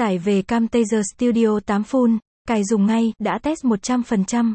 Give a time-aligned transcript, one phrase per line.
[0.00, 2.18] Tải về Camtasia Studio 8 Full,
[2.48, 4.54] cài dùng ngay, đã test 100%.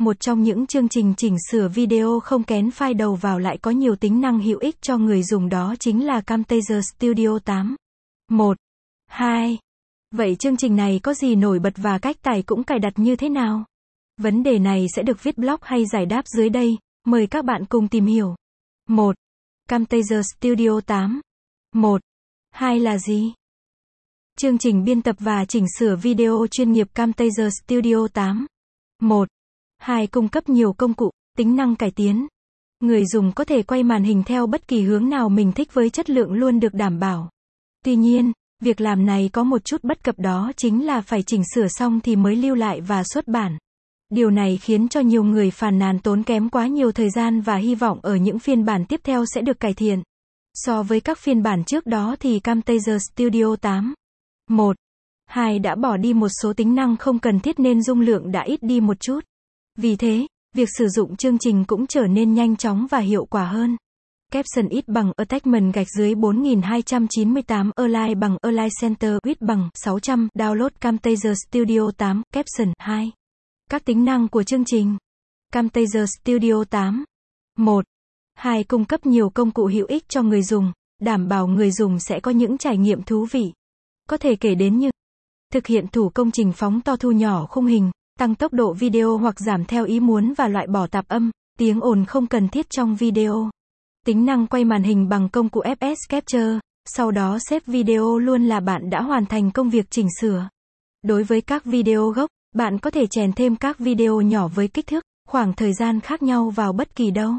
[0.00, 3.70] Một trong những chương trình chỉnh sửa video không kén file đầu vào lại có
[3.70, 7.76] nhiều tính năng hữu ích cho người dùng đó chính là Camtasia Studio 8.
[8.30, 8.56] 1.
[9.06, 9.58] 2.
[10.10, 13.16] Vậy chương trình này có gì nổi bật và cách tải cũng cài đặt như
[13.16, 13.64] thế nào?
[14.16, 17.64] Vấn đề này sẽ được viết blog hay giải đáp dưới đây, mời các bạn
[17.64, 18.34] cùng tìm hiểu.
[18.88, 19.16] 1.
[19.68, 21.20] Camtasia Studio 8.
[21.74, 22.00] 1.
[22.50, 23.32] 2 là gì?
[24.40, 28.46] Chương trình biên tập và chỉnh sửa video chuyên nghiệp Camtasia Studio 8.
[29.02, 29.28] 1.
[29.78, 30.06] 2.
[30.06, 32.26] Cung cấp nhiều công cụ, tính năng cải tiến.
[32.80, 35.90] Người dùng có thể quay màn hình theo bất kỳ hướng nào mình thích với
[35.90, 37.30] chất lượng luôn được đảm bảo.
[37.84, 41.42] Tuy nhiên, việc làm này có một chút bất cập đó chính là phải chỉnh
[41.54, 43.58] sửa xong thì mới lưu lại và xuất bản.
[44.10, 47.56] Điều này khiến cho nhiều người phàn nàn tốn kém quá nhiều thời gian và
[47.56, 50.02] hy vọng ở những phiên bản tiếp theo sẽ được cải thiện.
[50.54, 53.94] So với các phiên bản trước đó thì Camtasia Studio 8
[54.50, 54.76] 1.
[55.26, 58.42] 2 đã bỏ đi một số tính năng không cần thiết nên dung lượng đã
[58.42, 59.20] ít đi một chút.
[59.78, 63.44] Vì thế, việc sử dụng chương trình cũng trở nên nhanh chóng và hiệu quả
[63.44, 63.76] hơn.
[64.32, 70.70] Caption ít bằng Attachment gạch dưới 4298 Align bằng Align Center ít bằng 600 Download
[70.80, 73.12] Camtasia Studio 8 Caption 2
[73.70, 74.96] Các tính năng của chương trình
[75.52, 77.04] Camtasia Studio 8
[77.58, 77.84] 1.
[78.34, 78.64] 2.
[78.64, 82.20] Cung cấp nhiều công cụ hữu ích cho người dùng, đảm bảo người dùng sẽ
[82.20, 83.52] có những trải nghiệm thú vị.
[84.10, 84.90] Có thể kể đến như
[85.52, 89.18] thực hiện thủ công trình phóng to thu nhỏ khung hình, tăng tốc độ video
[89.18, 92.66] hoặc giảm theo ý muốn và loại bỏ tạp âm, tiếng ồn không cần thiết
[92.70, 93.50] trong video.
[94.06, 98.44] Tính năng quay màn hình bằng công cụ FS Capture, sau đó xếp video luôn
[98.44, 100.48] là bạn đã hoàn thành công việc chỉnh sửa.
[101.02, 104.86] Đối với các video gốc, bạn có thể chèn thêm các video nhỏ với kích
[104.86, 107.32] thước, khoảng thời gian khác nhau vào bất kỳ đâu.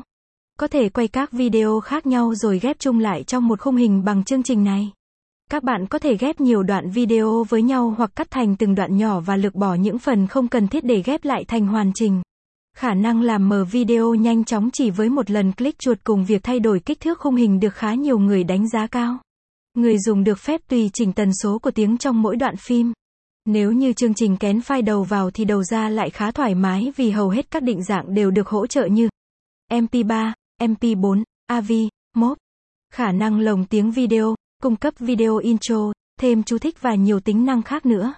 [0.59, 4.03] Có thể quay các video khác nhau rồi ghép chung lại trong một khung hình
[4.03, 4.91] bằng chương trình này.
[5.51, 8.97] Các bạn có thể ghép nhiều đoạn video với nhau hoặc cắt thành từng đoạn
[8.97, 12.21] nhỏ và lược bỏ những phần không cần thiết để ghép lại thành hoàn chỉnh.
[12.77, 16.43] Khả năng làm mờ video nhanh chóng chỉ với một lần click chuột cùng việc
[16.43, 19.17] thay đổi kích thước khung hình được khá nhiều người đánh giá cao.
[19.73, 22.93] Người dùng được phép tùy chỉnh tần số của tiếng trong mỗi đoạn phim.
[23.45, 26.93] Nếu như chương trình kén file đầu vào thì đầu ra lại khá thoải mái
[26.95, 29.09] vì hầu hết các định dạng đều được hỗ trợ như
[29.71, 31.71] MP3, MP4, AV,
[32.15, 32.33] MOV.
[32.93, 34.35] Khả năng lồng tiếng video,
[34.65, 38.13] cung cấp video intro, thêm chú thích và nhiều tính năng khác nữa.